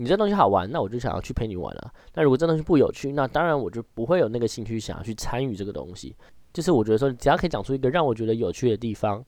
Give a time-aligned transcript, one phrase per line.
[0.00, 1.92] 你这东西好玩，那我就想要去陪你玩了。
[2.14, 6.14] 那如果这东西不有趣，那当然我就不会有那个兴趣想要去参与这个东西。
[6.52, 9.24] 就是我觉得说，只要可以讲出一个让我觉得有趣的地方，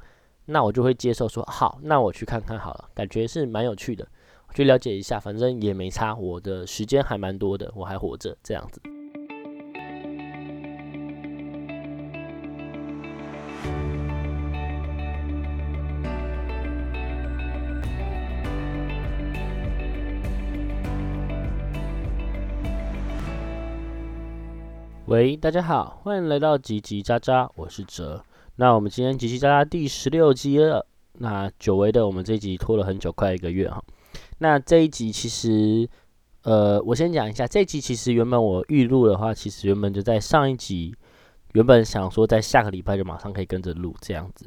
[0.46, 4.06] 那我就会接受说好，那我去看看好了，感觉是蛮有趣的，
[4.46, 8.80] 我去了解一下，反正也没差，我的时间还蛮多的，我还活着这样子。
[25.10, 28.24] 喂，大家好，欢迎来到叽叽喳喳，我是哲。
[28.54, 30.86] 那我们今天叽叽喳喳第十六集了。
[31.14, 33.82] 那久违的，我们这一集拖了很久，快一个月哈。
[34.38, 35.88] 那这一集其实，
[36.44, 40.94] 呃，我先讲一下，这集其实原本我预录的话，其实原本就在上一集，
[41.54, 44.46] 原本想说在下个礼拜就马上可以跟着录这样子。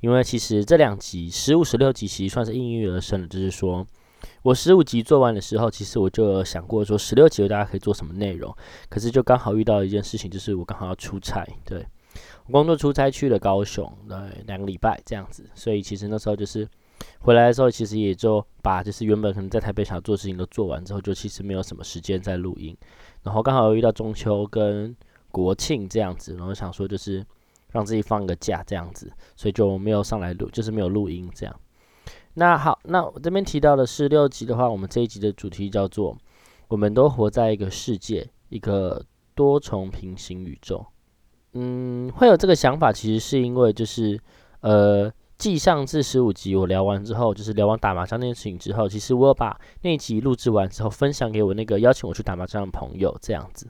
[0.00, 3.86] 因为其实这两集十五、十六集其实算是应运而生的，就是说。
[4.42, 8.54] 我十五集做完的时候，其实我就想过说十六集大家可以做什么内容，
[8.88, 11.86] 可是就刚好遇到一件事情，就是我刚好要出差，对
[12.46, 16.68] 我工作出差去了高雄，对两个礼拜这样子，所以其实那时候就是
[17.20, 22.76] 回来的时候，其实也就把就是原本可能在台北想做事情都做完之后，就其实没有什么时间在录音，
[23.22, 24.94] 然后刚好又遇到中秋跟
[25.30, 27.24] 国庆这样子，然后想说就是
[27.70, 31.60] 让自己放个假这样子，所以就没有上来录，就是没有录音这样。
[32.34, 36.16] 那好，那我这边提到的是六集的话，我们这一集的主题叫做
[36.68, 40.82] “我们都活在一个世界，一个多重平行宇宙”。
[41.52, 44.18] 嗯，会有这个想法，其实是因为就是
[44.60, 53.68] 呃，继上次十五集我聊完之后，就是聊完打麻将那件事情之后，其实我有把那一集录制完之后分享给我那个邀请我去打麻将的朋友，这样子。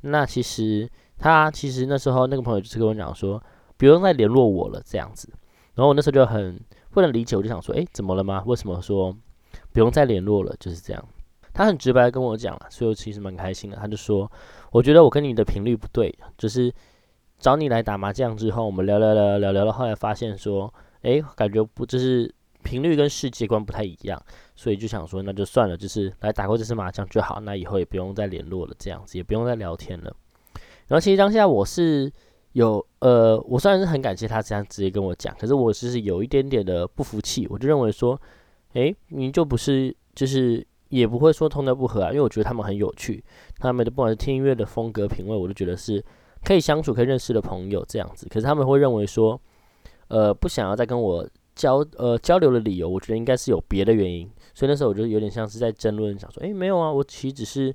[0.00, 3.42] 那其实他其实那时候那个朋友就是跟我讲说，
[3.76, 5.30] 不用再联络我了，这样子。
[5.74, 6.58] 然后我那时候就很。
[6.98, 8.42] 不能理解，我就想说，哎，怎么了吗？
[8.44, 9.16] 为什么说
[9.72, 10.52] 不用再联络了？
[10.58, 11.04] 就是这样。
[11.54, 13.76] 他很直白跟我讲了，所以我其实蛮开心的。
[13.76, 14.28] 他就说，
[14.72, 16.74] 我觉得我跟你的频率不对，就是
[17.38, 24.20] 找你来打麻将之后，我们聊聊聊聊聊了，后来发现说，哎，感觉不就是频率跟世界观不太一样，
[24.56, 30.12] 所以就想说，那就算了，就是来打过这次麻将就好，那以后也不用再联络了，这样子也不用再聊天了。
[30.88, 32.12] 然后其实当下我是。
[32.58, 38.20] 有呃，我虽然是很感谢他这样直接跟我讲，可是我其实有一点点的不服气，我就认为说，
[38.72, 43.22] 诶，你就不是，就是也不会说通的不合啊，因为我觉得他们很有趣，
[43.60, 46.04] 他们的不管是听音乐的风格品味，我都觉得是
[46.44, 48.26] 可以相处、可以认识的朋友这样子。
[48.28, 49.40] 可是他们会认为说，
[50.08, 51.24] 呃，不想要再跟我
[51.54, 54.28] 交呃交流的理由，我觉得应该是有别的原因。
[54.52, 57.72] 所以那时候我就有点像是在争论，想说，诶，没有啊，我其实只是，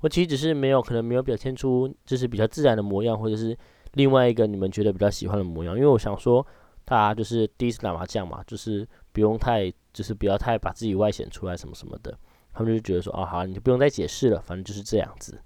[0.00, 3.56] 我其实只是没有可能没有表现出就是比较自然的模样，或者是。
[3.96, 6.46] 另外一个你们觉得比较喜欢的模样，因为我想说，
[6.84, 12.14] 大家就是第一次打麻将嘛，就是不用太，就是不要太把自己外显出来什么什么的。
[12.52, 15.40] 他们就觉得说，哦，好，你就不用再解释了，反正就是这样子。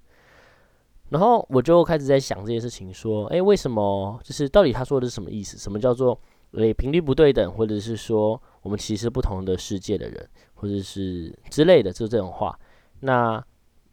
[1.09, 4.19] 然后我就开始在想这件事情，说，诶，为什么？
[4.21, 5.57] 就是到底他说的是什么意思？
[5.57, 6.19] 什么叫做
[6.51, 12.59] 诶频率不对等，或者是说我们其实不同的世界的人，或者是之类的，就这种话。
[12.99, 13.41] 那，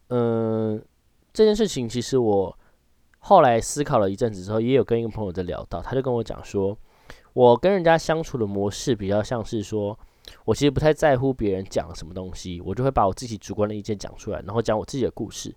[0.09, 0.85] 嗯，
[1.33, 2.58] 这件事情其实我。
[3.28, 6.75] 后来思考了一阵子之后，也有跟一个朋友在聊到，他就跟我讲说，
[7.34, 9.99] 我跟人家相处的模式比较像是说，
[10.47, 15.55] 我其实不太在乎别人讲什么东西，我就会把我自己主观的意见讲出来，然后讲我自己的故事，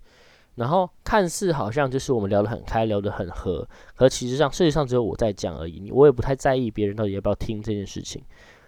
[0.56, 3.66] 然后看似好像就是我们聊得很开，聊得很合，
[3.96, 8.22] 可其实上事实上只有我在讲而已，我也不太在意别人到底要不要听这件事情，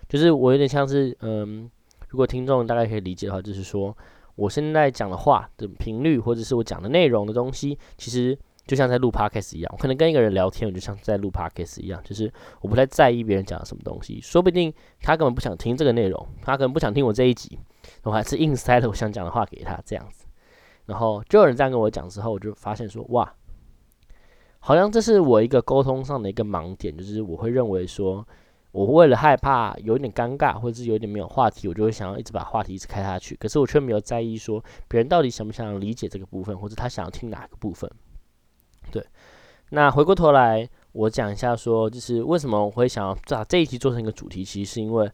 [0.08, 1.70] 就是我有点像是，嗯，
[2.08, 3.94] 如果听众大概可以理解的话，就是说
[4.36, 8.40] 我现在讲的话的频率，或者是我讲的内容的东西，其实。
[8.66, 12.32] 就像在录 podcast 一样，我可能跟一个人聊天，我就像在录 podcast 一样，就是
[12.62, 17.60] 我不太在意别人讲什么东西，说不定他根本不想听这个内容，他可能不想听我这一集，
[18.04, 20.26] 我还是硬塞了我想讲的话给他这样子，
[20.86, 23.34] 然后就有人这样跟我讲之后，我就发现说，哇，
[24.60, 28.26] 好像这是我一个沟通上的一个盲点，就是我会认为说，
[28.72, 37.92] 我为了害怕有点尴尬，或者是有点没有话题，我就会想要一直把话题一直开下去，可是我却没有在意说别人到底想不想理解这个部分，或者他想要听哪个部分。
[38.92, 39.06] 对，
[39.70, 45.12] 那回过头来，我讲一下，说就是为什么我会想要把这一集做成一个主题，其实是因为，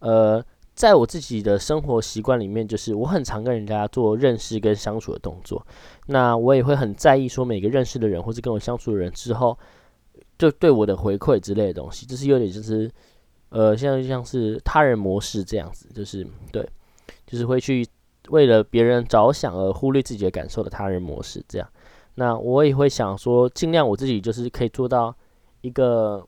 [0.00, 5.66] 呃，在我自己的生活习惯里面，就是我很常跟人家做认识跟相处的动作，
[6.06, 9.58] 那我也会很在意说每个认识的人或者跟我相处的人之后，
[10.38, 12.90] 就对我的回馈之类的东西，就是有点就是，
[13.50, 16.68] 呃，像像是他人模式这样子，就是对，
[17.26, 17.86] 就是会去
[18.28, 21.68] 为了别人着想而忽略自己的感受的他人模式这样。
[22.14, 25.14] 那我也会想说，尽量我自己就是可以做到
[25.62, 26.26] 一个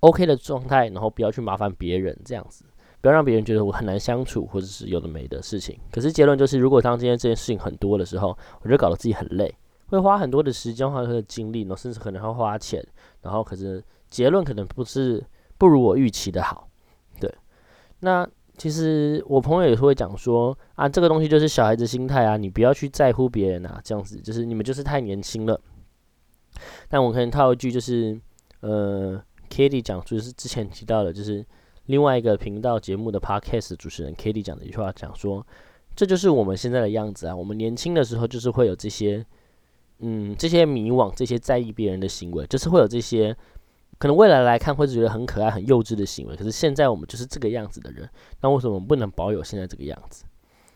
[0.00, 2.64] OK 的状态，然后不要去麻烦别人这样子。
[3.00, 5.78] 不要让别人觉得我很难相处，或者是有的没的事情。
[5.92, 9.54] 可是结论就是，如果当今天这件事情很多的时候，我就搞得自己很累，
[9.88, 12.82] 会花很多的时间，花很多的精力，然后甚至可能会花钱，
[13.20, 15.22] 然后可是结论可能不是
[15.58, 16.66] 不如我预期的好。
[17.20, 17.30] 对，
[18.00, 25.60] 那其实我朋友也会讲说啊，这个东西就是小孩子心态啊，你不要去在乎别人啊，这样子就是你们就是太年轻了。
[26.88, 28.20] 但我可能套一句就是，
[28.60, 29.22] 呃。
[29.50, 31.44] Kitty 讲就是之前提到的，就是
[31.86, 35.46] 另外一个频道节目的 Podcast 主持人 Kitty 讲的一句话，讲说
[35.94, 37.36] 这就是我们现在的样子啊。
[37.36, 39.24] 我们年轻的时候就是会有这些，
[40.00, 43.36] 嗯，这些迷惘，这些在意别人的行为，就是会有这些
[43.98, 46.36] 可能未来来看会是觉得很可爱、很幼稚的行为。
[46.36, 48.08] 可是现在我们就是这个样子的人，
[48.40, 50.24] 那为什么不能保有现在这个样子？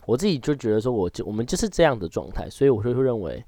[0.06, 3.44] 我自己就觉得说，我就我们就是这样的状态，所以我就会认为，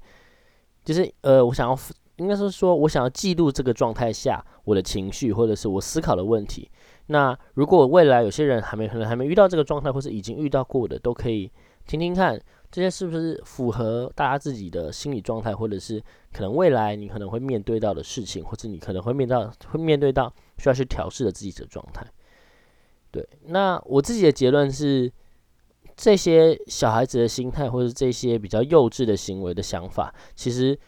[0.83, 1.77] 就是呃，我想要。
[2.17, 6.69] 应该是说，我想要记录这个状态下我的情绪，或者是我思考的问题。
[7.07, 11.51] 那如果未来有些人还没可能还没遇到这个状态，或是已经遇到过的，都可以
[11.87, 12.39] 听听看，
[12.71, 16.01] 这些是不是符合大家自己的心理状态，或者是
[16.31, 22.05] 可能未来你可能会面对到的事情，或者你可能会面到会面对到需要去调试的自己的状态。
[23.11, 25.11] 对，那我自己的结论是，
[25.97, 30.79] 这些小孩子的心态，或者这些比较幼稚的行为的想法，其实。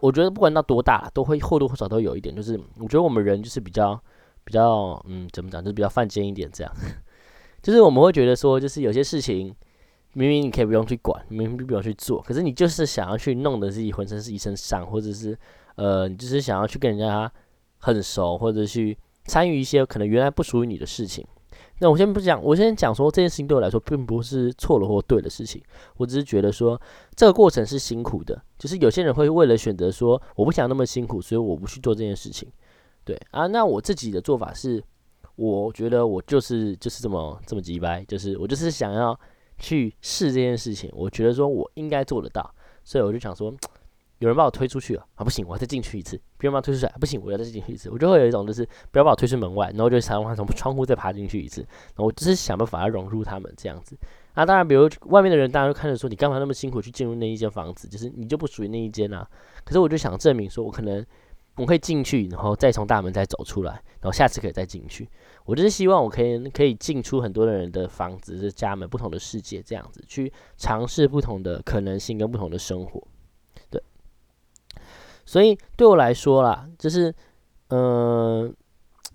[0.00, 3.98] 我觉得不管到多大，都会或多或少都有一点，就是我觉得我们人就是比较
[4.44, 6.70] 比较，嗯，怎么讲，就是比较犯贱一点，这样，
[7.62, 9.56] 就是我们会觉得说，就是有些事情
[10.18, 15.38] 明明你可以不用去管，明明不用去做，可是你就是想要去弄得自己浑身是一身伤，或者是
[15.74, 17.30] 呃，你就是想要去跟人家
[17.76, 18.96] 很熟，或者去
[19.26, 21.22] 参与一些可能原来不属于你的事情。
[21.80, 25.62] 那我先不讲，我先讲说这件事情对我来说并不是错了或对的事情，
[25.98, 26.80] 我只是觉得说
[27.14, 32.50] 这个过程是辛苦的，就是有些人会为了选择说我不想那么辛苦，所以我不去做这件事情。
[33.04, 34.82] 对啊，那我自己的做法是，
[35.34, 39.18] 我觉得我就是就是这么这么急掰，就是我就是想要
[39.58, 42.54] 去试这件事情，我觉得说我应该做得到，
[42.84, 43.54] 所以我就想说。
[44.18, 46.16] 有人把我推出去了啊，不行，我要再进去一次。
[46.38, 47.90] 别人把我推出来，不行，我要再进去一次。
[47.90, 51.60] 我就会有一种就是不要把我推出门外，然后就想办法从窗户再爬进去一次。
[51.60, 53.94] 然后我就是想办法要融入他们这样子。
[54.32, 59.28] 啊，当然，比如外面的人，大家都看着说你干嘛那么辛苦去进入那一间房子，就是你就不属于那一间啊。
[59.66, 61.04] 可是我就想证明说，我可能
[61.56, 65.08] 我可以进去，然后再从大门再走出来，然后下次可以再进去。
[65.44, 73.02] 我就是希望我可以可以进出很多的人的房子、是家门、不同的世界这样子，去尝试不同的可能性跟不同的生活。
[73.70, 73.82] 对
[75.24, 77.14] 所以对我来说啦，就是，
[77.68, 78.54] 嗯，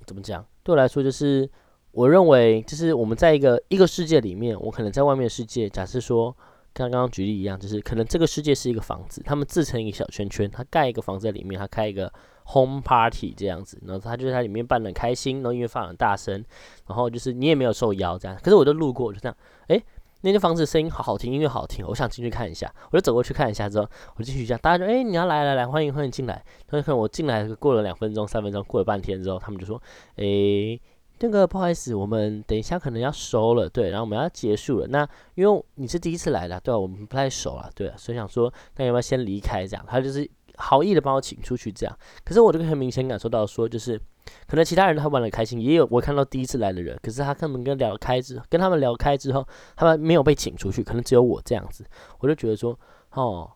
[0.05, 0.45] 怎么讲？
[0.63, 1.49] 对我来说，就是
[1.91, 6.35] 我认为，就是我们在一个一个世界里面，我可能在外面的世界，假设说，
[6.73, 12.11] 跟刚刚举例一样，就是可能这个世界是一个房子，他们自成一个小圈圈，他盖一个房子在里面，他开一个
[12.45, 16.43] home party 这样子，然后他就在里面办的开心，然后音乐放很大声，
[16.87, 19.37] 然后就是你也没有受邀这样，可是我就路过，我就这样，
[19.67, 19.81] 哎。
[20.23, 22.71] 那间房子声音好好听，音乐好听，我想进去看一下。
[22.91, 26.45] 我就走过去看一下，之后我进去一下，大家就哎，你要来来来，欢迎欢迎进来。
[26.67, 29.81] 他就看我进来，过了两分钟、三分钟，过了半天之后，他们就说
[30.17, 30.79] ：“哎，
[31.21, 34.87] 那个不好意思，我们等一下可能要收了，对，然后我们要结束了。
[34.87, 39.65] 那因为你是第一次来的，对啊，我们不太熟啊，对啊，所以想说，那要不要先离开？
[39.65, 41.97] 这样，他就是好意的帮我请出去，这样。
[42.23, 44.01] 可是我这个很明显感受到说，就是。
[44.47, 49.45] 可能其他人他玩的开心，也有我看到第一次来的人，可是他根本跟聊开之跟他们聊开之后，
[49.75, 51.83] 他们没有被请出去，可能只有我这样子，
[52.19, 52.79] 我就觉得说，
[53.13, 53.51] 哦，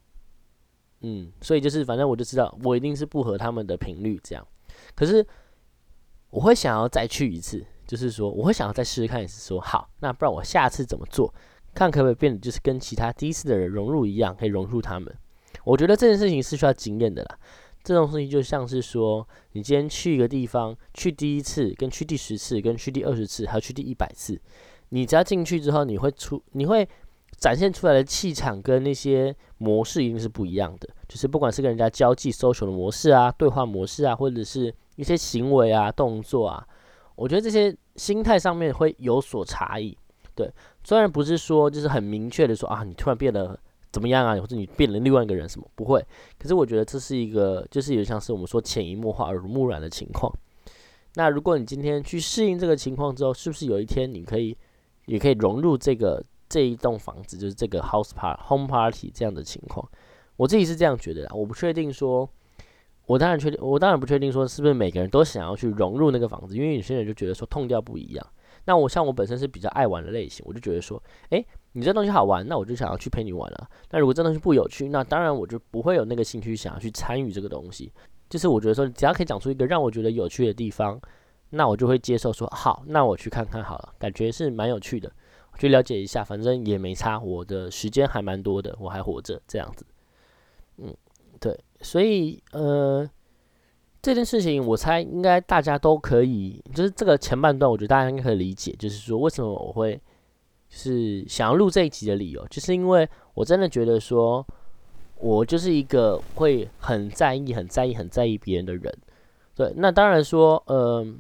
[1.01, 4.45] 嗯，所以就是反正我就知道我一定是不合他们的频率这样，
[4.95, 5.25] 可是
[6.35, 11.33] 我会想要再去一次，就是说我会想要再试试看，也是说好，那不然我下次怎么做，
[11.73, 15.15] 看可不可以变得就是跟其他第一次的人融入一样，可以融入他们。
[15.63, 17.39] 我觉得这件事情是需要经验的啦。
[17.85, 24.37] 这种事情就像是说，你今天去一个地方，去第一次，跟去第十次，跟去第二十次，还有去第一百次，
[24.89, 26.85] 你只要进去之后，你会出，你会
[27.37, 30.89] 展现出来的气场跟那些模式一定是不一样的。
[31.07, 36.67] 就是不管是跟人家交际、social 的模式啊，对话模式啊，或者是一些行为啊、动作啊，
[37.15, 39.97] 我觉得这些心态上面会有所差异。
[40.33, 40.51] 对，
[40.83, 43.59] 虽然不是说就是很明确的说啊，你突然变得。
[43.91, 44.35] 怎么样啊？
[44.35, 45.65] 或者你变了另外一个人什么？
[45.73, 46.05] 不会。
[46.37, 50.29] 可是我觉得这是一个，就是有像是我们说潜移默化、耳濡目染的情况。
[51.13, 54.57] 那如果你今天去适应这个情况之后，是不是有一天你可以，
[55.05, 59.89] 也可以融入这个这一栋房子，就是这个 house part、home party 这样的情况？
[60.35, 61.33] 我自己是这样觉得的。
[61.33, 62.29] 我不确定说，
[63.05, 68.27] 我当然确定，我当然不确定说是不是每个人都想要去融入那个房子，因为有些人就觉得说痛调不一样。
[68.65, 71.45] 那我像我本身是比较爱玩的类型，我就觉得说，诶。
[71.77, 73.69] 你这东西好玩，那我就想要去陪你玩了。
[73.91, 77.91] 那如果这东西不有趣，那当然我就不会有那个兴趣想要去参与这个东西。
[78.29, 80.97] 就是我觉得说，只要可以讲出一个让我觉得有趣的地方，
[81.49, 85.11] 那我就会接受说好，那我去看看好了，感觉是蛮有趣的，
[85.59, 89.85] 去了解一下，反正也没差，我的时间还蛮多的，我还活着这样子。
[90.77, 90.95] 嗯，
[91.41, 93.07] 对，所以呃，
[94.01, 100.01] 这件事情我猜应该大家都可以，就是这个前半段，我觉得大家应该可以理解，就是说为什么我会
[100.69, 104.45] 是想要录这一集的理由，就是因为我真的觉得说，
[105.19, 108.97] 我就是一个会很在意、很在意、很在意别人的人。
[109.53, 111.19] 对，那当然说，嗯。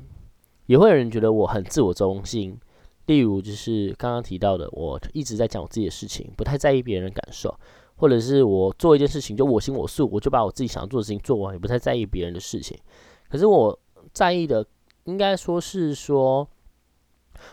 [0.67, 2.59] 也会有人觉得我很自我中心，
[3.05, 7.55] 例如就是刚刚提到的，我一直在讲我自己的事情，不太在意别人的感受，
[7.95, 12.77] 或者是我做一件事情就我行我素，我就把我自己想做的事情做完，也不太在意别人的事情。
[13.29, 13.77] 可是我
[14.13, 14.65] 在意的，
[15.05, 16.47] 应该说是说，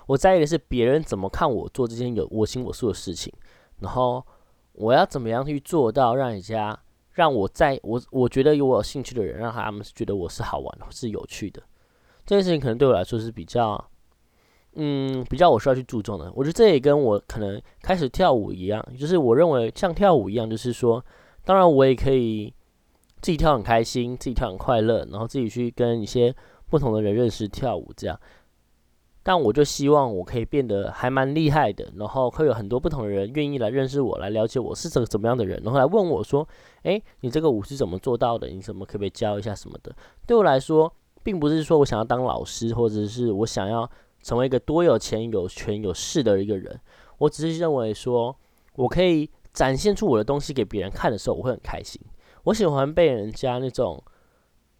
[0.07, 3.33] 我在意的是别人怎么看我做这件有我行我素的事情，
[3.81, 4.25] 然后
[4.73, 6.79] 我要怎么样去做到让人家
[7.13, 11.63] 让我在我我觉得有我有兴趣的人，让他们觉得我是好玩是有趣的。
[12.25, 13.83] 这件事情可能对我来说是比较，
[14.75, 16.33] 嗯，比较我需要去注重的。
[16.35, 21.05] 我觉得这也跟我可能开始跳舞一样，就是我认为像跳舞一样，就是说，
[21.45, 22.53] 当然我也可以
[23.21, 26.35] 自己跳很开心，自己跳很快乐，然后自己去跟一些
[26.71, 28.19] 不同的人认识跳舞这样。
[29.23, 36.49] 但我就希望我可以变得还蛮厉害的，然后会有很多不同的人愿意来认识我，来了解我是怎怎么样的人，然后来问我说
[36.85, 38.49] ：“诶，你这个舞是怎么做到的？
[38.49, 39.95] 你怎么可不可以教一下什么的？”
[40.27, 40.93] 对我来说。
[41.25, 43.89] 并不是说我想要当老师，或者是我想要
[44.23, 46.81] 成为一个多有钱、有权、有势的一个人。
[47.19, 48.35] 我只是认为说，
[48.77, 52.01] 我可以展现出我的东西给别人看的时候，我会很开心。
[52.45, 54.03] 我喜欢被人家那种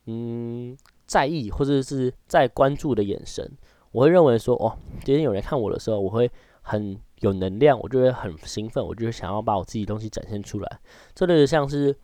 [0.07, 3.51] 嗯在意或者是在关注的眼神。
[3.91, 6.31] 我会认为说，哦，今天有人看我的时候，我会
[6.63, 10.81] 很有能量，我就会很兴奋，我就会想要把我自己东西展现出来。
[11.15, 11.95] 这类像是。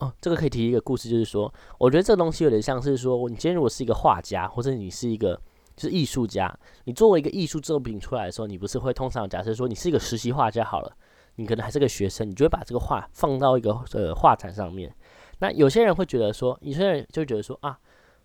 [0.00, 5.38] 哦，这个可以提一个故事，就是说，我觉得这个东西有点像是说，你今天如果是一个画家，或者你是一个
[5.80, 6.52] 是艺术家，
[6.84, 10.92] 你作为一个艺术作品出来的时候，你不是会通常假设说你是一个实习画家好了，
[11.36, 14.94] 你可能还是个学生，你就会把这个画放到一个呃画展上面。
[15.38, 17.78] 那有些人会觉得说，有些人就觉得说啊，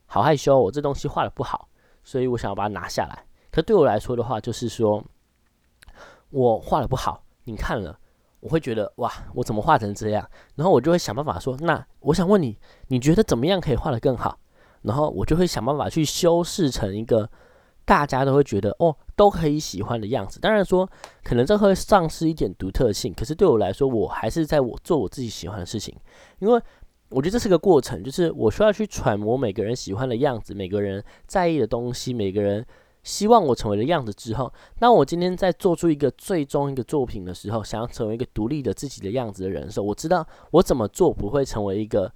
[0.05, 1.69] 好害羞，我这东西画的不好，
[2.03, 3.25] 所以我想要把它拿下来。
[3.51, 5.03] 可对我来说的话，就是说
[6.29, 8.00] 我画的不好，你看了。
[8.41, 10.29] 我会觉得哇，我怎么画成这样？
[10.53, 12.55] 然后我就会想办法说，那我想问你，
[12.89, 14.38] 你觉得怎么样可以画得更好？
[14.83, 17.27] 然后我就会想办法去修饰成一个
[17.86, 20.39] 大家都会觉得哦，都可以喜欢的样子。
[20.39, 20.89] 当然说，
[21.24, 25.96] 可能这会丧失一点独特性，可是对我来说，我还是在我做我自己喜欢的事情，
[26.39, 26.62] 因为
[27.10, 32.65] 我觉得这是个过程，就是我需要去揣摩每个人喜欢的样子，每个人在意的东西，每个人。
[33.06, 42.12] 希望我成为的样子之后，那我今天在做出一个最终一个作品的时候，想要成为一个独立的自己的样子的人的时候，我知道我怎么做不会成为一个，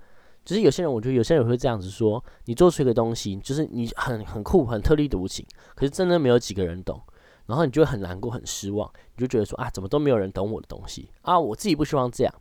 [0.49, 6.99] 就是有些人，我觉得有些人会这样子说，你做出一个东西，就是你很很酷，很特立独行，可是真的没有几个人懂，
[7.45, 12.33] 然后你就会很难过，很失望，你就觉得说啊，怎么都没有人懂我的东西啊，我自己不希望这样，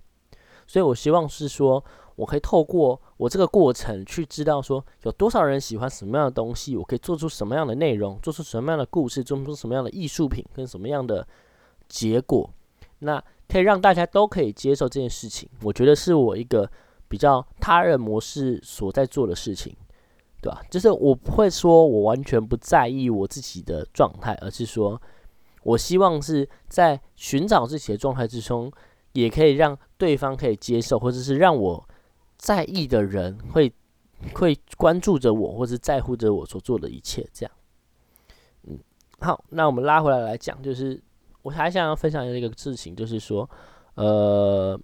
[0.67, 1.85] 所以我希望是说。
[2.19, 11.25] 我可以透过我这个过程去知道说有多少人喜欢什么样的东西，我可以做出什么样的内容，做出什么样的故事，做出什么样的艺术品跟什么样的
[11.87, 12.53] 结果，
[12.99, 15.49] 那可以让大家都可以接受这件事情。
[15.63, 16.69] 我觉得是我一个
[17.09, 19.75] 比较他人模式所在做的事情，
[20.41, 20.63] 对吧？
[20.71, 25.01] 就是我不会说我完全不在意我自己的状态，而是说
[25.63, 28.71] 我希望是在寻找自己的状态之中，
[29.13, 31.89] 也可以让对方可以接受，或者是让我。
[32.41, 33.75] 在意的人会
[34.35, 37.53] 会关注着我，或是在乎着我所做的一切，这样。
[38.63, 38.79] 嗯，
[39.19, 41.03] 好，那我们拉回来来讲，就是
[41.43, 43.51] 我还想要分享一个事情，就是说，
[43.97, 44.81] 呃，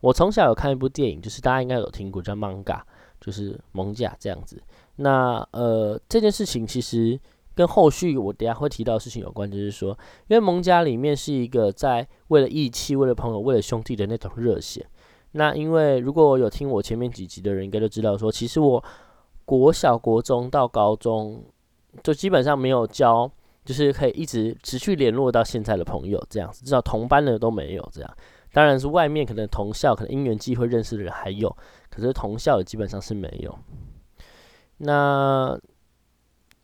[0.00, 2.62] 我从小有看一部电影，就是大家应该有听过，叫《Manga》，
[3.20, 4.62] 就是蒙甲这样子。
[4.96, 7.18] 那呃，这件事情其实
[7.54, 9.90] 跟后续我等下会提到的事情有关，就是说，
[10.28, 14.86] 因为蒙甲里面是一个在为了义气、为了朋友、为了兄弟的那种热血。
[15.32, 18.82] 那因为如果有听我前面几集的人，应该都知道说，其实我
[19.44, 21.44] 国小、国中到高中，
[22.02, 23.30] 就基本上没有交，
[23.64, 28.16] 就是可以一直持续联络到现在的朋友这样子，至少同班的都没有这样。
[28.52, 31.54] 当然是外面可能同校、可能因缘机会认识的人还有，
[31.90, 33.58] 可是同校的基本上是没有。
[34.78, 35.58] 那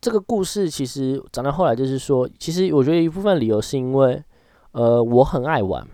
[0.01, 4.23] 这个故事其实讲到后来，就是说，其实我觉得一部分理由是因为，
[4.71, 5.87] 呃，我很爱玩。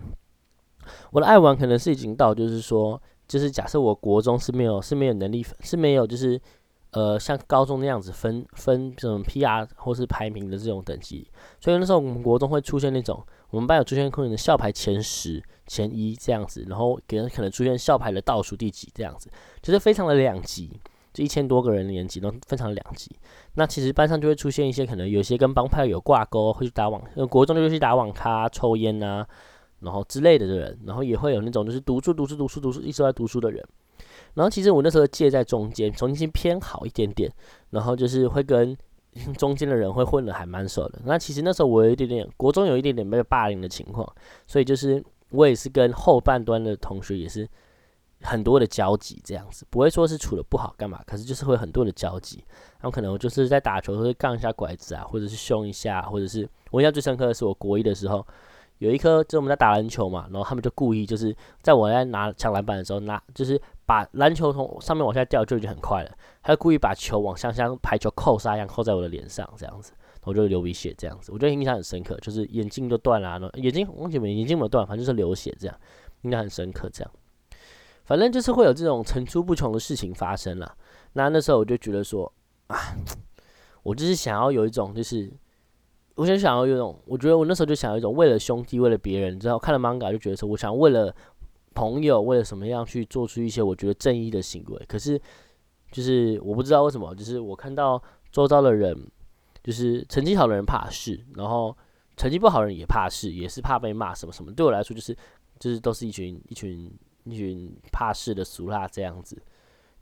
[1.12, 6.40] 我的爱玩可能是已经到，就是说，就是假设我国中是没有是没有能力是没有就是
[6.90, 11.30] 呃像高中那样子分分这种 PR 或是排名的这种等级，
[11.60, 19.30] 所以那时候我们国中会出现那种我们班有出现可能校排前十前一这样子，然后可能可能出现校排的倒数第几这样子，
[19.62, 20.80] 就是非常的两极。
[21.12, 23.14] 就一千多个人年级都分成两级。
[23.56, 29.22] 那其实班上就会出现一些可能有些跟帮派有挂钩，会去打网，国中就去打网咖、抽烟呐，
[29.80, 33.62] 然后之类的的人，然后也会有那种就是读书、读书、读书、读书，一直在读书的人。
[34.32, 37.30] 然后其实我那时候介在中间，重新偏好一点点，
[37.68, 38.74] 然后就是会跟
[39.36, 41.00] 中间的人会混的还蛮熟的。
[41.04, 44.10] 那其实那时候我有一点点国中有一点点被霸凌的情况，
[44.46, 47.48] 所以就是我也是跟后半端的同学也是
[48.22, 52.44] 很多的交集这样子，不会说是处的不好干嘛，可是就是会很多的交集。
[52.80, 58.26] 然后可能我就是在打球会杠一下拐子啊，或者是凶一下，或者是我印象最深刻的是我国一的时候。
[58.78, 63.60] 有一颗，就我们在打篮球嘛，然后他们就故意就是在我在拿抢篮板的时候拿，就是
[63.92, 66.10] 把篮球从上面往下掉就已经很快了，
[66.42, 69.92] 他故意把球往像像排球扣杀一样扣在我的脸上这样子，
[70.24, 75.78] 我就流鼻血这样子，我觉得印象很深刻，就是眼镜都断了，眼睛忘记没眼镜没有断，反正就是流血这样，
[76.22, 77.12] 印象很深刻这样，
[78.06, 80.74] 反正就是会有这种层出不穷的事情发生了。
[81.12, 82.32] 那那时候我就觉得说
[82.68, 82.96] 啊，
[83.82, 85.30] 我就是想要有一种就是。
[86.14, 91.12] 我就想要有种，我觉得我那时候就想要一种为了兄弟，为了别人，之后看了 manga 就觉得说，我想为了
[91.74, 94.84] 朋友，为了什么样去做出一些我觉得正义的行为。
[94.86, 95.20] 可是
[95.90, 98.00] 就是我不知道为什么，就是我看到
[98.30, 98.96] 周遭的人，
[99.62, 101.76] 就是成绩好的人怕事，然后
[102.16, 104.52] 成绩不好的人也怕事，也是怕被骂什么什么。
[104.52, 105.16] 对我来说，就是
[105.58, 106.90] 就是都是一群一群
[107.24, 109.36] 一群怕事的俗辣这样子，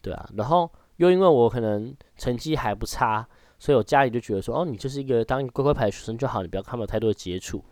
[0.02, 0.28] 对啊。
[0.34, 3.26] 然后又因为我可能成绩还不差。
[3.62, 7.62] 所以我家里就觉得说，哦，你就是一个当乖乖牌学生就好，你不要跟他们有太多的接触。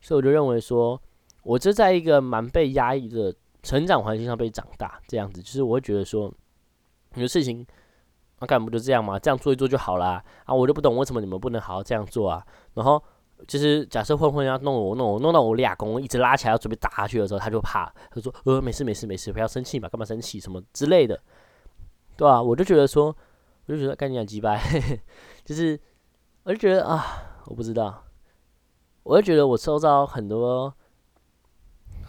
[0.00, 1.02] 所以我就认为说，
[1.44, 6.32] 我就在一个蛮被压抑的成长环境上被长大，这样子，就是我会觉得说，
[7.14, 7.64] 有的事情，
[8.40, 9.18] 那干不就这样嘛？
[9.18, 10.24] 这样做一做就好啦。
[10.44, 12.44] 啊，我就不懂为什么你们不能好好这样做啊。
[12.74, 13.02] 然后
[13.46, 21.20] 就是假设混混要弄我，弄我，弄到我俩公一直拉起来要准备打下去的时候，他就怕，他说，呃，没事没事没事，不要生气嘛，干嘛生气什么之类的，
[22.16, 22.42] 对吧？
[22.42, 23.14] 我就觉得说。
[23.66, 24.60] 我就觉得干你两鸡掰，
[25.42, 25.80] 就是
[26.42, 27.02] 我就觉得啊，
[27.46, 28.04] 我不知道，
[29.04, 30.70] 我就觉得我收到很多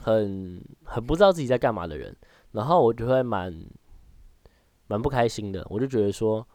[0.06, 2.16] 很很不知道自己在干嘛的人，
[2.52, 3.52] 然后我就会蛮
[4.86, 5.66] 蛮不开心的。
[5.70, 6.48] 我就觉得说，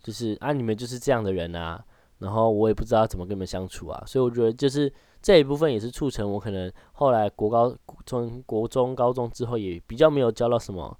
[0.00, 1.84] 就是啊，你们就是这样的人啊，
[2.18, 10.96] 然后我也不知道怎么跟你们相处啊，所以我觉得就是这一部分也是促成我可能后来国高中、国中、高中之后也比较没有交到什么。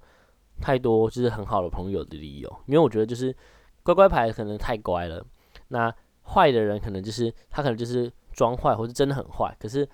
[0.59, 3.35] 太多就是很好的朋友的理由，因为我觉得就是
[3.81, 5.25] 乖乖牌可能太乖了，
[5.69, 9.87] 那坏的人可能就是他可能就是装坏或是真的很坏，可是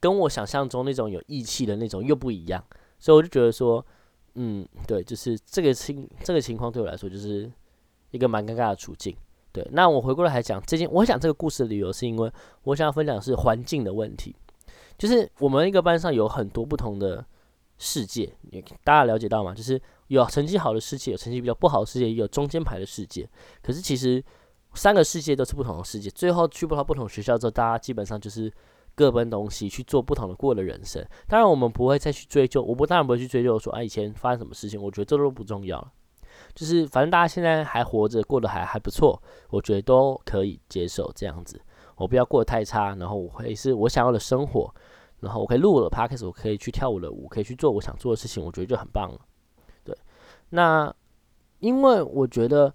[0.00, 2.64] 跟我想象中那种有义气的那种又不一样，
[2.98, 3.84] 所以我就觉得说，
[4.34, 7.50] 嗯，对，就是这个情这个情况对我来说就是
[8.10, 9.16] 一个蛮尴尬的处境。
[9.52, 12.32] 对，那我回过来还讲这件，我讲这个故事的理由是因为
[12.62, 14.34] 我想要分享的是环境的问题，
[14.96, 17.24] 就是我们一个班上有很多不同的
[17.78, 18.32] 世界，
[18.82, 19.54] 大家了解到吗？
[19.54, 19.80] 就是。
[20.10, 23.30] 有成绩好的世界，有成绩比较不好的世界，也有中间排的世界。
[23.62, 24.20] 可是其实
[24.74, 26.10] 三个世界都是不同的世界。
[26.10, 28.52] 最后去不到不同学校之后，大家基本上就是
[28.94, 31.04] 各奔东西，去做不同的过的人生。
[31.28, 34.80] 当然，我们不会再去追究，我不当然不会去追究说啊以前发生什么事情。
[34.80, 35.92] 我觉得这都不重要了。
[36.54, 41.60] 就是反正大家现在还活着，过得还还不错，我觉得都可以接受这样子。
[41.96, 44.74] 我不要过得太差，然后我会是我想要的生活，
[45.20, 49.20] 然后我可以录我的 podcast，我可以去跳舞的舞，可以去做我想做的事情，我觉得就很棒了。
[49.84, 49.94] 对
[50.48, 50.92] 那，
[51.58, 52.74] 因为我觉得，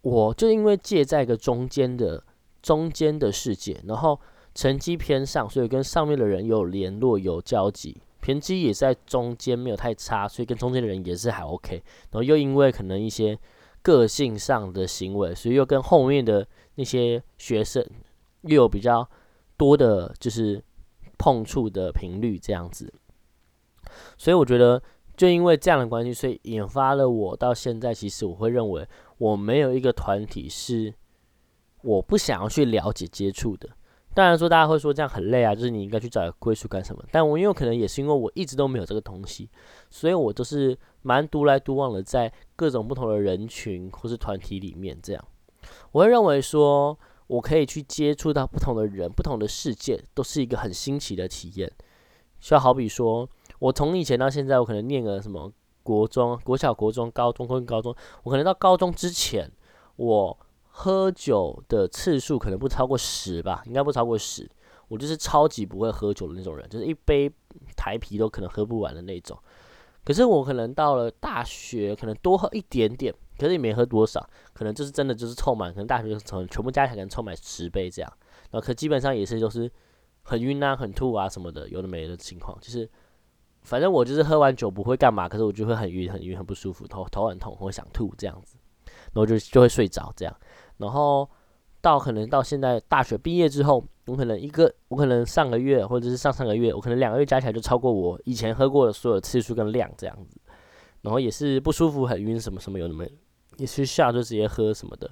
[0.00, 2.24] 我就因为介在一个中间的
[2.62, 4.18] 中间的世界，然后
[4.58, 11.76] 成绩偏上，所以跟上面的人有联络有交集，成绩也在中间没有太差，所以跟中间的人也是还 OK。
[11.76, 13.38] 然后又因为可能一些
[13.82, 16.44] 个性上的行为，所以又跟后面的
[16.74, 17.86] 那些学生
[18.40, 19.08] 又有比较
[19.56, 20.60] 多的，就是
[21.16, 22.92] 碰触的频率这样子，
[24.16, 24.82] 所以我觉得。
[25.16, 28.86] 就因为这样的关系，所以引发了我到现在，其实我会认为
[29.18, 30.94] 我没有一个团体是
[31.82, 33.68] 我不想要去了解接触的。
[34.18, 37.00] 当然说大家会说这样很累啊，就是你应该去找一个归属感什么。
[37.12, 39.48] 但我因为可能也是因为我一直都没有这个东西，
[39.90, 45.24] 所以我都是蛮独来独往的，在各种不同的人群或是团体里面这样。
[45.92, 51.70] 我会认为说我可以去接触到不同的人、不同的世界，都是一个很新奇的体验。
[52.40, 53.28] 就好比说。
[53.60, 55.52] 我从以前到现在，我可能念个什么
[55.82, 59.50] 国中、国小、国中、高中、高中、高中，我可能到高中之前，
[59.96, 60.38] 我
[60.78, 64.48] 喝酒的次数可能不超过十吧，应该不超过十。
[64.86, 67.28] 我就是超级不会喝酒的那种人，就是一杯
[67.76, 69.36] 台啤都可能喝不完的那种。
[70.04, 78.12] 可是我可能到了大学，可能多喝一点点，可是也没喝多少，可能就是真的就是凑满，可能大学从全部加起来可能凑满十杯这样。
[78.50, 79.70] 然后可基本上也是就是
[80.22, 82.88] 很晕啊、很吐啊什么的，有的没的情况，就是。
[83.62, 88.56] 反正我就是喝完酒不会干嘛，可是我就会很晕、很晕、很不舒服，头头很痛，或想吐这样子，
[89.12, 90.34] 然后就就会睡着这样。
[90.78, 91.28] 然后
[91.80, 100.40] 到可能到现在大学毕业之后，我可能一个，我可能上个月或者是上上个月，我可能两个月加起来就超过我以前喝过的所有次数跟量这样子。
[101.02, 103.04] 然后也是不舒服、很晕，什么什么有那么，
[103.56, 105.08] 也是下就直接喝什么的。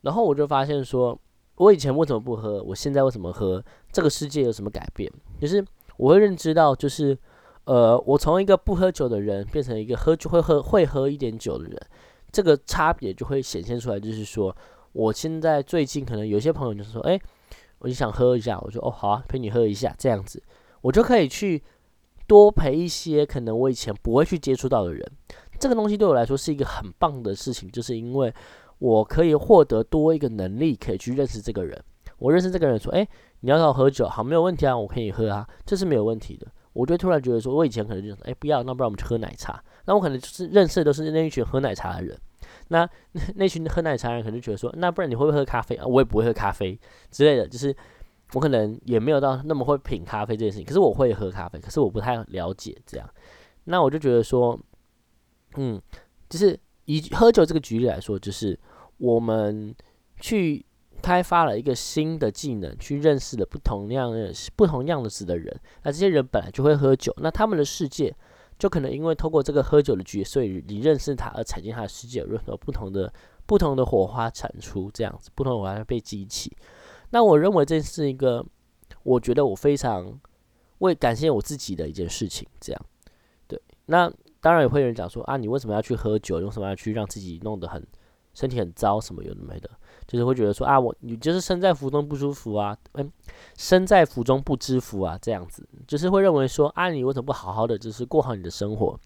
[0.00, 1.16] 然后我就发现说，
[1.54, 2.60] 我以前为什么不喝？
[2.64, 3.64] 我现在为什么喝？
[3.92, 5.10] 这个世界有什么改变？
[5.40, 5.64] 就是
[5.96, 7.16] 我会认知到，就是
[7.66, 11.80] 呃，我从一个不喝酒的人变成一个喝就会喝会喝一点酒的人，
[12.32, 14.00] 这个差别就会显现出来。
[14.00, 14.54] 就是说，
[14.96, 17.20] 我现在最近可能有些朋友就是说，哎，
[17.80, 20.42] 我就想喝一下，我说哦好啊，陪你喝一下，这样子，
[20.80, 21.62] 我就可以去。
[22.28, 25.08] 多陪一些可能我以前不会去接触到的人，
[25.60, 28.34] 这个东西对我来说是一个很棒的事情，就是因为
[28.80, 31.80] 我可以获得多一个能力，可以去认识这个人。
[32.18, 33.06] 我认识这个人说，哎，
[33.42, 36.48] 你要找我喝酒，好，没有问题啊，我可以喝啊，这是没有问题的。
[36.72, 39.62] 我就突然觉得说，我以前可能就说，哎，不要，那不然我们去喝奶茶。
[39.84, 42.18] 那我可能就是认识的都是那一群喝奶茶的人。
[42.68, 42.88] 那
[43.34, 45.86] 那群喝奶茶人可能就觉得说，那不然你会不会喝咖啡啊？
[45.86, 46.78] 我也不会喝咖啡
[47.10, 47.74] 之类的，就是。
[48.34, 53.08] 我可能也没有到那么会品咖啡这件事情，可是我会喝咖啡，可是我不太了解这样。
[53.66, 54.58] 那我就觉得说，
[55.54, 55.80] 嗯，
[56.28, 58.58] 就是以喝酒这个举例来说，就是
[58.96, 59.72] 我们
[60.18, 60.66] 去
[61.00, 65.60] 开发了一个新的技能，去认识了不同样的不同样子的人。
[65.84, 68.12] 那这些人本来就会喝酒，那他们的世界
[68.58, 73.12] 就可能因为透过这个喝酒的局，所以你认识他而踩进他的世界，有任何不同的
[73.44, 76.56] 不同的火花产出，这样子不同的火花被激起。
[77.10, 78.44] 那我认为这是一个，
[79.02, 80.18] 我觉得我非常
[80.78, 82.48] 为感谢我自己的一件事情。
[82.60, 82.86] 这样，
[83.46, 83.60] 对。
[83.86, 86.40] 那当然也会有人讲说啊，你为什么要去喝酒？
[86.40, 87.86] 用什么要去让自己弄得很
[88.34, 89.00] 身体很糟？
[89.00, 89.70] 什么有的没的，
[90.06, 93.10] 就是会觉得说啊，我你就是身在福中不舒服啊，嗯，
[93.56, 98.98] 身在福中不知福啊，这样子，就是会认为说啊，你为什么不好好的就是过好你的生活？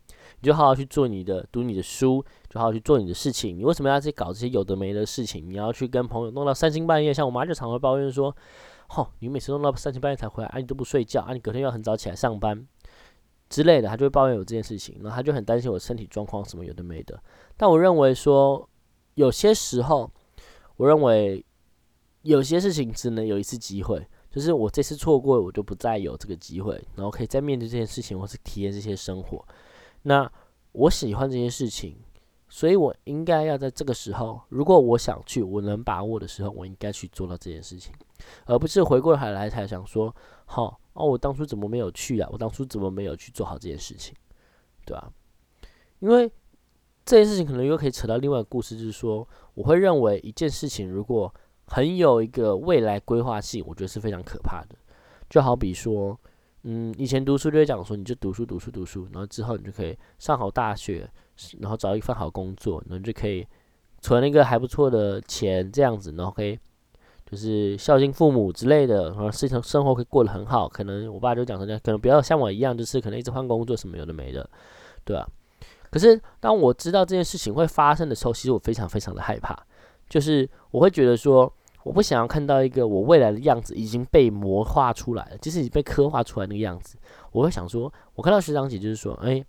[0.43, 3.59] 你就好好去做你的，读你的书，就好好去做你的事情。
[3.59, 5.51] 你为什么要去搞这些有的没的事情？
[5.51, 8.35] 你要去跟朋友弄到三更半夜，像我妈就常会抱怨说
[8.89, 12.67] ：“吼，你每次弄到三更半夜才回来，啊，你都不睡觉，啊，你隔天要很早起来上班
[13.51, 17.21] 之类的。”她就会抱怨有这件事情，然后她就很担心我身体状况什么有的没的。
[17.59, 18.67] 但我认为说，
[19.15, 20.11] 有些时候，
[20.81, 21.45] 我认为
[22.23, 29.47] 有些事情只能有一次机会，就是我这次错过，我就不再有这个机会，然后可以再面对这件事情，或是体验这些生活。
[30.01, 30.33] 那
[30.73, 31.99] 我喜欢这件事情，
[32.49, 37.93] 所以我应该要在这个时候，如果我想去，我能把握的时候，我应该去做到这件事情，
[38.47, 40.17] 而不是回过头来才想说，
[40.47, 42.29] 好哦，我当初怎么没有去啊？
[42.33, 44.15] 我当初怎么没有去做好这件事情，
[44.87, 45.13] 对吧？
[45.99, 46.33] 因为
[47.11, 51.35] 这件事情可能又可以扯到另外一个故事，就是说，我会认为一件事情如果
[51.67, 54.77] 很有一个未来规划性，我觉得是非常可怕的，
[55.29, 56.17] 就好比说。
[56.63, 61.11] 嗯，以前读书就会讲说，你就读书读书读书，然后之后你就可以上好大学，
[61.59, 63.45] 然后找一份好工作，然后就可以
[64.01, 66.57] 存一个还不错的钱，这样子，然后可以
[67.29, 70.69] 就是孝敬父母之类的，然后事情生活可以过得很好。
[70.69, 74.49] 可能我爸就讲说，那可能不要像我一样，就是可能一直换工作什么有的没的，
[75.03, 75.27] 对吧？
[75.91, 79.57] 可是当我知道这件事情会发生的时候，其实我非常非常的害怕，
[80.09, 81.53] 就是我会觉得说。
[81.83, 86.99] 我不想要看到一个我未来的样子已经被魔化出来了，就是已经被刻画出来那个样子。
[87.33, 89.43] 我会想说，我看到学长姐就是说，哎，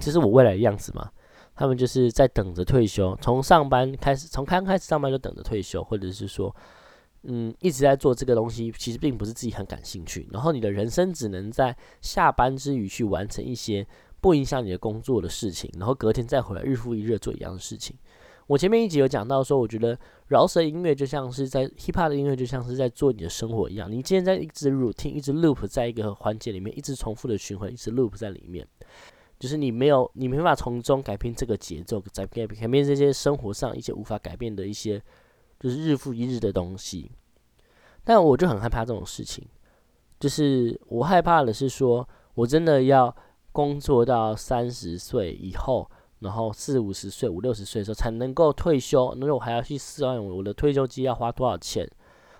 [0.00, 1.10] 这是我未来的样子嘛？
[1.54, 6.56] 他们就是在等着退休，从上班开始，从刚开始上班就等着退休，或者是说，
[7.24, 10.26] 嗯，一直在做这个东西，其实并不是自己很感兴趣。
[10.32, 13.86] 然后你的人生只能在下班之余去完成一些
[14.20, 17.96] 不影响你的工作的事情，然后隔天再回来，日复一日做一样的事情。
[18.46, 23.88] 我前面一集有讲到说，我觉得饶舌音乐就像是在 hip hop 的音乐，就像是在做你的生活一样。
[23.88, 28.66] 你今天在一直 routine，一直 loop 在一个环节里面，一直重复的循环，一直 loop 在里面，
[29.38, 35.00] 就是你没有，你没办法从中改变这个节奏，改变改变这些生活上一些无法改变的一些，
[35.60, 37.08] 就是日复一日的东西。
[38.02, 39.46] 但我就很害怕这种事情，
[40.18, 43.14] 就是我害怕的是说，我真的要
[43.52, 45.90] 工作到三十岁以后。
[46.20, 51.90] 然后四五十岁、五六十岁的时候才能够退休，那我还要去算我的退休金要花多少钱，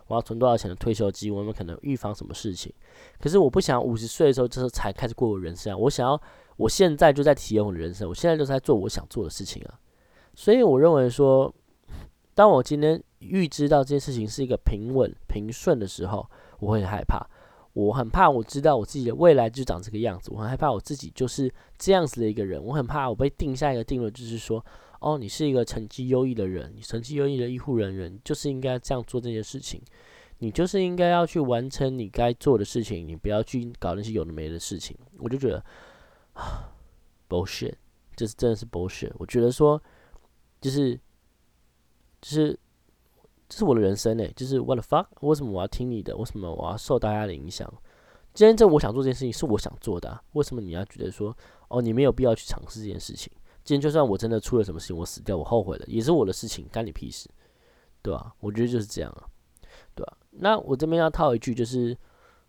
[0.07, 2.70] 我要存多少钱的退休金，我们可能预防什么事情。
[3.18, 6.20] 可是我不想五十岁的时候就是才开始过我人生，我想要
[6.59, 9.81] 我现在就在体验我的人生，我现在就在做我想做的事情啊。
[10.35, 11.51] 所以我认为说，
[12.35, 17.27] 当我今天预知到这件事情是一个平稳平顺的时候，我会很害怕。
[17.72, 20.30] 我很怕，我知道我自己的未来就长这个样子。
[20.33, 22.62] 我很害怕我自己就是这样子的一个人。
[22.62, 24.64] 我很怕我被定下一个定论，就是说，
[25.00, 29.80] 哦，你是一个成绩优异的人，你成绩优异的医护人员，就是应该这样做这件事情。
[30.42, 34.96] 你就是应该要去完成你该做的事情，你不要去搞那些有的没的事情。
[35.18, 35.62] 我就觉得
[36.33, 36.72] 啊
[37.28, 37.74] ，bullshit，
[38.16, 39.12] 这是真的是 bullshit。
[39.18, 39.80] 我觉得说，
[40.61, 40.96] 就是
[42.20, 42.59] 就是
[43.50, 45.06] 这是我的人生诶，就是 what the fuck？
[45.22, 46.16] 为什么我要听你的？
[46.16, 47.70] 为什么我要受大家的影响？
[48.32, 51.36] 今天这我想做这件事情是我想做的，为什么你要觉得说
[51.66, 53.30] 哦，你没有必要去尝试这件事情？
[53.64, 57.28] 今天就算我真的出了什么事情，我死掉，我后悔了，也是我的事情，干你屁事，
[58.02, 58.32] 对吧？
[58.38, 59.26] 我觉得就是这样啊，
[59.96, 60.16] 对吧？
[60.30, 61.96] 那我这边要套一句，就是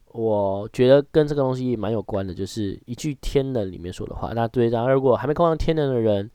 [0.09, 4.33] 我觉得跟这个东西蛮有关的，就是一句《天能》里面说的话。
[4.33, 6.29] 那对，然后如果还没看完《天能》的人，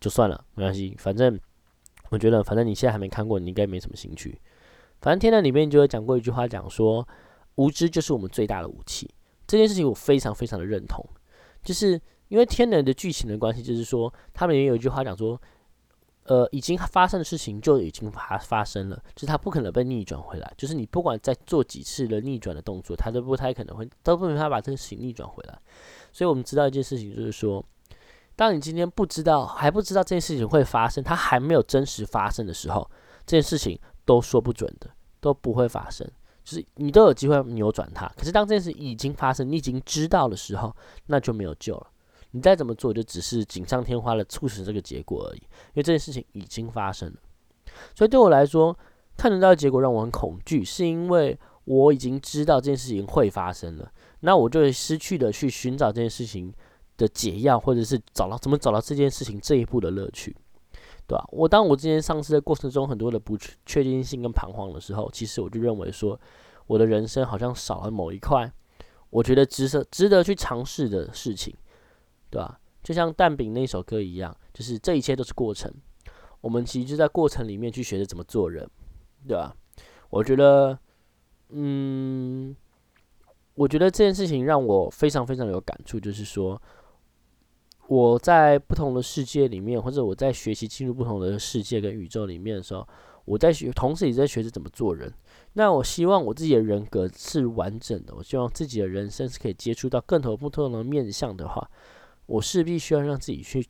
[0.00, 1.38] 就算了，没关系，反正
[2.14, 4.40] 我觉得，反正你现在还没看过，你应该没什么兴趣。
[5.02, 7.06] 反正《天能》里面就有讲过一句话，讲说。
[7.56, 9.08] 无知就是我们最大的武器，
[9.46, 11.08] 这件事情我非常非常的认同。
[11.62, 11.92] 就是
[12.26, 15.40] 因为天人的剧情的关系，就是说他们也有一句话讲说，
[16.24, 20.52] 呃，已经发生的事情就已经发发生了，就是它不可能被逆转回来。
[20.58, 25.56] 就是你不管再做几次的逆转的动作，它都不太可能会，都不能他把这个事情逆转回来。
[26.10, 27.64] 所以我们知道一件事情，就是说，
[28.36, 32.90] 当你今天不知道还不知道这件事情会发生，它还没有真实发生的时候，
[33.26, 36.08] 这件事情都说不准的，都不会发生。
[36.42, 40.74] 就是你都有机会扭转它，可是当这件事已经发生，你已经知道的时候，
[41.06, 41.86] 那就没有救了。
[42.32, 45.38] 你再怎么做，就只是锦上添花的促使这个结果而已。
[45.38, 47.16] 因为这件事情已经发生了，
[47.94, 48.76] 所以对我来说，
[49.16, 56.52] 看得到的结果让我很恐惧，是因为我已经知道这件事情会发生了，那我就会失去了去寻找这件事情
[56.96, 60.36] 的解药，或者是找到怎么找到这件事情这一步的乐趣。
[61.06, 61.22] 对吧？
[61.32, 66.18] 我当我之前上市的过程中，很多的不确定性跟彷徨的时候，其实我就认为说，
[66.66, 68.50] 我的人生好像少了某一块，
[69.10, 71.54] 我觉得值得值得去尝试的事情，
[72.30, 72.58] 对吧？
[72.82, 75.70] 就像蛋饼那首歌一样，就是这一切都是过程，
[76.40, 78.66] 我们其实就在过程里面去学着怎么做人，
[79.28, 79.54] 对吧？
[80.08, 80.78] 我觉得，
[81.50, 82.56] 嗯，
[83.56, 86.58] 我觉得这件事情让我非常非常有感触，就是说。
[87.88, 92.86] 我在不同的世界里面，或者我在学习进入不同的世界跟宇宙里面的时候，
[93.26, 95.12] 我在学，同时也在学着怎么做人。
[95.52, 101.70] 那我希望我自己的人格是完整的，我希望自己的人生是可以接触到更多不同的面相的话，
[102.26, 103.66] 我势必需要让自己去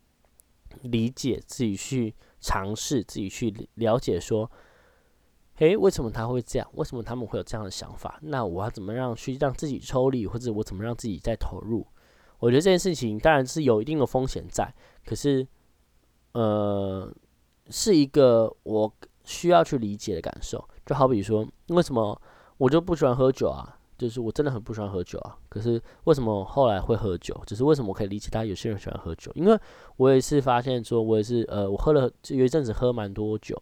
[0.82, 4.48] 理解，自己去尝试，自己去了解，说，
[5.56, 6.68] 诶，为什么他会这样？
[6.74, 8.18] 为什么他们会有这样的想法？
[8.22, 11.84] 那我要怎么样去让自己抽离，或者我怎么让自己再投入？
[12.44, 14.70] 我觉得这件事情当然是有一定的风险在，
[15.06, 15.46] 可是，
[16.32, 17.10] 呃，
[17.70, 20.62] 是一个我需要去理解的感受。
[20.84, 22.20] 就好比说，为什么
[22.58, 23.78] 我就不喜欢喝酒啊？
[23.96, 25.38] 就是我真的很不喜欢喝酒啊。
[25.48, 27.34] 可是为什么后来会喝酒？
[27.46, 29.32] 只是为什么我可以理解他有些人喜欢喝酒？
[29.34, 29.58] 因为
[29.96, 33.56] 我也是发现说，我也是呃，我喝了有一阵子喝蛮多酒，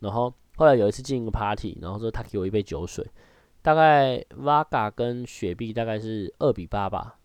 [0.00, 3.08] 然后后来有一次进一个 party，然后说他给我一杯酒水，
[3.62, 7.20] 大概 Vaga 跟雪碧大概是二比八吧。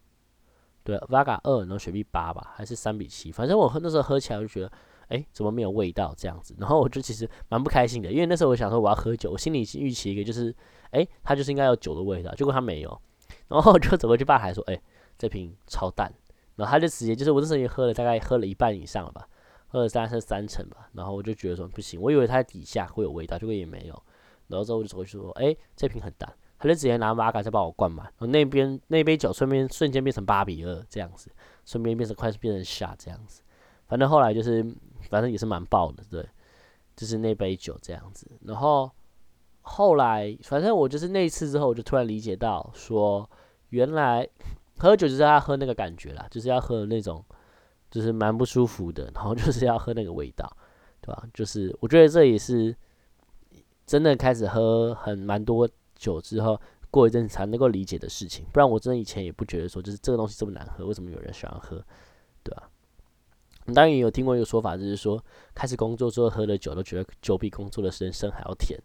[0.84, 3.32] 对，Vaga 二，然后雪碧八吧，还是三比七？
[3.32, 4.72] 反正我喝那时候喝起来就觉得，
[5.10, 6.56] 哎，怎么没有味道这样子？
[6.58, 10.56] 然后我就其实蛮不开心的，因为那时候我想说我要喝酒，我心里预期一个就是，
[10.92, 13.02] 哎，它就是应该有酒的味道，结果它没有。
[13.48, 14.82] 然后我就 走过去吧台说，哎，
[15.18, 16.12] 这瓶超淡。
[16.56, 19.26] 然后他就直接就是我那时候已经喝了大概喝了一半以上了吧，
[19.68, 20.90] 喝了大概是三成吧。
[20.94, 24.04] 然后我就觉得说不行，我以为它底下会有味道，结果也没有。
[24.48, 26.30] 然后之后我就走过去说，哎，这瓶很淡。
[26.60, 31.32] 他就直接拿玛卡再把我灌满，然后那边那杯酒顺便瞬间变成八比二这样子，
[31.66, 33.42] 顺便变成快速变成下这样子，
[33.88, 34.62] 反正后来就是
[35.10, 36.28] 反正也是蛮爆的，对，
[36.98, 38.30] 就是那杯酒这样子。
[38.42, 38.92] 然后
[39.62, 43.30] 后来反正我就是那一次之后，我就突然理解到说，
[43.70, 44.28] 原来
[44.80, 47.24] 喝酒就是要喝那个感觉啦，就是要喝那种
[47.90, 50.52] 就是蛮不舒服的，然后就是要喝那个味道，
[51.00, 51.24] 对吧？
[51.34, 52.76] 就是我觉得这也是
[53.86, 55.66] 真的开始喝很蛮多。
[56.00, 56.60] 酒之后，
[56.90, 61.84] 过一阵才能够理解的事情，不然我真的以前也不觉得说，就是这个东西这么难喝，为什么有人喜欢喝，
[62.42, 62.70] 对吧？
[63.76, 68.80] 当然也有听过一个说法，就是说开始工作之后喝了酒，都觉得酒比工作的人生还要甜，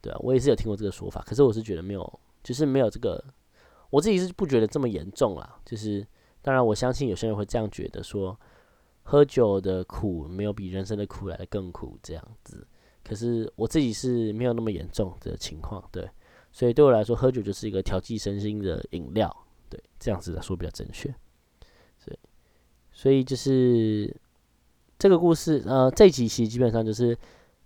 [0.00, 3.24] 对啊，我也是有听过这个说法，可是我是觉得没有，就是没有这个，
[3.90, 5.58] 我自己是不觉得这么严重啦。
[5.64, 6.06] 就是
[6.42, 8.38] 当然我相信有些人会这样觉得，说
[9.02, 12.64] 喝酒的苦没有比人生的苦来的更苦这样子，
[13.02, 16.08] 可是我自己是没有那么严重的情况，对。
[16.52, 19.34] 所以对我来说，喝酒就是一个调剂身心的饮料，
[19.68, 21.08] 对，这样子来说比较正确。
[21.98, 22.18] 所以，
[22.92, 24.14] 所以就是
[24.98, 27.16] 这个故事，呃，这几期基本上就是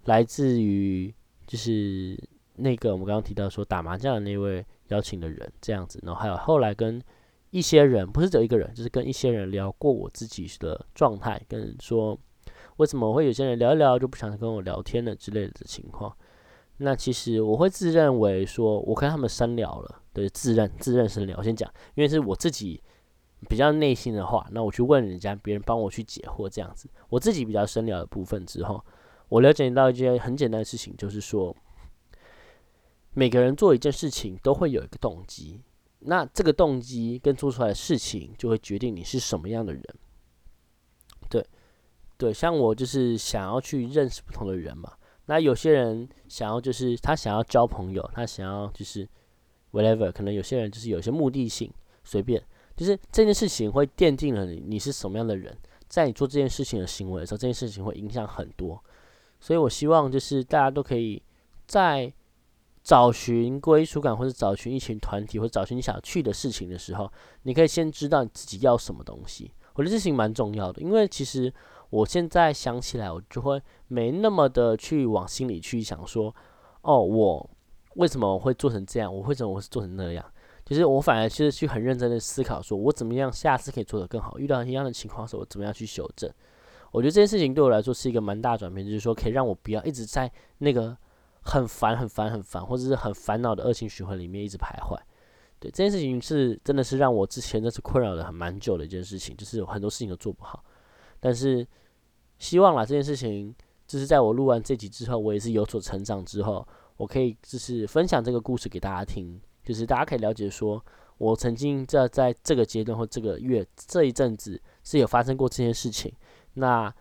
[0.04, 1.12] 来自于
[1.46, 2.18] 就是
[2.56, 7.02] 那个我们刚刚提到说打麻将的那位邀请的人这样子，然后还有后来跟
[7.50, 12.18] 一些人，不是只有一个人，就是跟一些人聊过我自己的状态，跟说
[12.76, 16.14] 为什么会有些人聊一聊就不想跟我聊天了之类的情况。
[16.78, 21.37] 那其实我会自认为说，我跟他们深聊了，对，自认自认深聊。
[21.38, 22.82] 我先讲，因为是我自己
[23.48, 26.90] 比较内心的话，那我去问人家，别人帮我去解惑这样子。
[27.08, 28.84] 我自己比较深聊的部分之后，
[29.28, 31.54] 我了解到一件很简单的事情，就是说，
[33.12, 35.60] 每个人做一件事情都会有一个动机，
[36.00, 39.82] 那这个动机跟做出来的事情，就会决定你是什么样的人。
[41.30, 41.46] 对，
[42.18, 44.92] 对，像我就是想要去认识不同的人嘛。
[45.26, 49.08] 那有些人想要就是他想要交朋友，他想要就是
[49.72, 51.72] whatever，可能有些人就是有些目的性，
[52.04, 52.42] 随便，
[52.76, 55.56] 就是这件事情会奠定了你你是什么样的人，
[55.88, 58.78] 在你做这件事情的行为的时候，这件事情会影响很多。
[59.40, 61.22] 所以我希望就是大家都可以
[61.66, 62.12] 在
[62.82, 67.10] 找寻归属感，或者找寻一群团体，或者找寻你想去的事情的时候，
[67.44, 69.50] 你可以先知道你自己要什么东西。
[69.74, 71.50] 我觉得事情蛮重要的，因为其实。
[71.94, 76.35] 我现在想起来，我就会没那么的去往心里去想说，
[76.83, 77.48] 哦，我
[77.94, 79.14] 为什么会做成这样？
[79.14, 80.24] 我为什么我是做成那样？
[80.64, 84.37] 就是我反而是去很认真的思考，说我怎么样下次可以做得更好？
[84.40, 86.28] 遇到一样的情况的时候，我怎么样去修正？
[86.90, 90.28] 我觉得这件事情对我来说是一个蛮大转变，就是说可以让我不要一直在
[90.59, 90.96] 那个
[91.42, 94.98] 很烦、很烦、很烦，或者是很烦恼的恶性循环里面一直徘徊。
[95.61, 100.64] 对这件事情是真的是让我之前那是困扰的很蛮久的一件事情，就是有很多事情都做不好，
[101.20, 101.64] 但是。
[102.38, 103.54] 希望啦，这件事情
[103.86, 106.66] 就是在我录完这集之后，我也是有所成长之后，
[106.96, 110.84] 我可以就是分享这个故事给大家听，就是大家可以了解说，
[111.18, 116.12] 我曾经在在这个阶段或这个月这一阵子是有发生过这件事情。
[116.54, 116.92] 那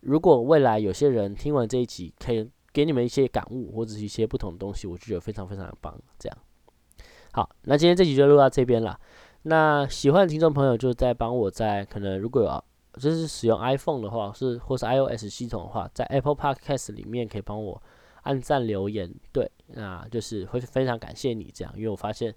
[0.00, 5.98] 如果未来有些人听完这一集，可以给你们一些感悟或者是一些不同的东西，我就觉得非常非常的棒。
[6.18, 6.38] 这样，
[7.32, 8.98] 好，那今天这集就录到这边了。
[9.42, 12.64] 那喜欢的听众朋友就在帮我在可能如果有。
[12.94, 17.80] 就是使用 iPhone 的话，是或是 iOS 系统的话，在 Apple Podcast 里面可以帮我
[18.22, 22.34] 按赞留言，对，那就是会非常感谢你这样，因为我发现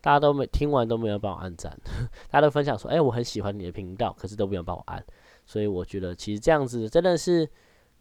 [0.00, 1.76] 大家都没听完都没有帮我按赞，
[2.30, 5.04] 大家都分享说，哎，我很喜欢你的频道，可是都没有帮我按，
[5.46, 7.48] 所以我觉得其实这样子真的是。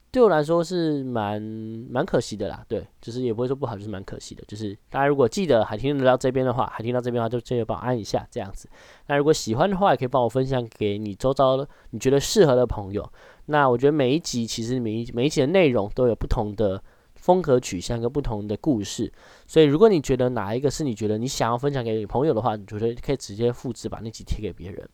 [0.10, 1.42] 对我来说是蛮
[1.90, 4.44] 蛮可惜的啦，对，就是也不会说不好，就是蛮可惜的。
[4.48, 8.68] 就是大家如果记得还听得到这边的话，还听到这边的话，就记得帮我按一下这样子。
[9.08, 13.08] 那如果喜欢的话，也可以帮我分享给你周遭的你觉得适合的朋友。
[13.48, 16.82] 那我觉得每一集其实每一每一集的内容都有不同的
[17.16, 19.12] 风格取向跟不同的故事，
[19.46, 24.88] 所以如果你觉得哪一个是你觉得你想要分享给你朋友的话，你觉得可以直接复制把那集贴给别人。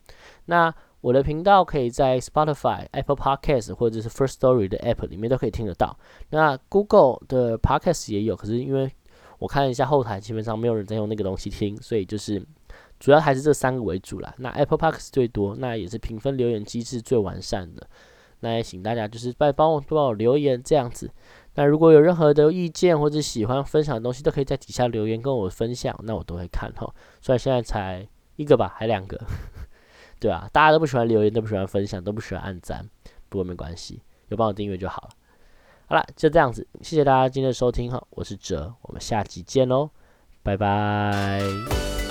[0.46, 5.98] 那我的频道可以在 Spotify、Apple Podcast 或者是 First Story 的 App 里面都可以听得到。
[6.30, 8.90] 那 Google 的 Podcast 也有，可是因为
[9.38, 12.42] 我看了一下后台，基本上没有人在用那个东西听，所以就是
[13.02, 14.34] 主要还是这三个为主啦。
[14.38, 17.86] 那 Apple Podcast 最多，那也是评分留言机制最完善的。
[18.40, 21.12] 那也请大家就是拜帮我帮我留言这样子。
[21.56, 26.90] 那如果有任何的意见或者喜欢分享的东西，都可以在底下留言跟我分享，那我都会看哈。
[27.20, 29.20] 虽然现在才一个吧，还两个。
[30.24, 32.90] 对啊，大家都不喜欢留言，都不喜欢分享，都不喜欢按赞，
[33.28, 35.10] 不过没关系，有帮我订阅就好了。
[35.88, 39.90] 好了，就这样子，谢谢大家今天的收听哈，我是哲，我们下集见喽，
[40.42, 42.03] 拜拜。